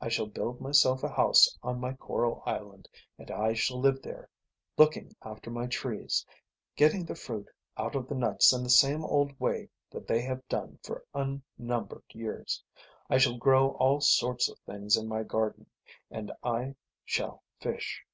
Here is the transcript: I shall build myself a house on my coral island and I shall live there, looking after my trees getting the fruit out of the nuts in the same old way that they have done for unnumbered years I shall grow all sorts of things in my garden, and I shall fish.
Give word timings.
I 0.00 0.08
shall 0.08 0.28
build 0.28 0.60
myself 0.60 1.02
a 1.02 1.08
house 1.08 1.58
on 1.64 1.80
my 1.80 1.92
coral 1.92 2.44
island 2.46 2.88
and 3.18 3.28
I 3.28 3.54
shall 3.54 3.80
live 3.80 4.02
there, 4.02 4.30
looking 4.76 5.16
after 5.22 5.50
my 5.50 5.66
trees 5.66 6.24
getting 6.76 7.04
the 7.04 7.16
fruit 7.16 7.48
out 7.76 7.96
of 7.96 8.06
the 8.08 8.14
nuts 8.14 8.52
in 8.52 8.62
the 8.62 8.70
same 8.70 9.04
old 9.04 9.32
way 9.40 9.68
that 9.90 10.06
they 10.06 10.22
have 10.22 10.46
done 10.48 10.78
for 10.84 11.04
unnumbered 11.12 12.04
years 12.12 12.62
I 13.10 13.18
shall 13.18 13.36
grow 13.36 13.70
all 13.70 14.00
sorts 14.00 14.48
of 14.48 14.60
things 14.60 14.96
in 14.96 15.08
my 15.08 15.24
garden, 15.24 15.66
and 16.08 16.30
I 16.44 16.76
shall 17.04 17.42
fish. 17.60 18.04